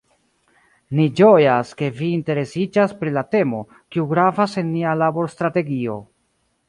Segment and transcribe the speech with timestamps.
[0.99, 3.59] Ni ĝojas, ke vi interesiĝas pri la temo,
[3.97, 6.01] kiu gravas en nia laborstrategio.